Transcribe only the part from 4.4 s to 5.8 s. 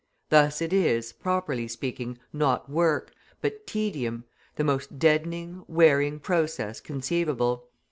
the most deadening,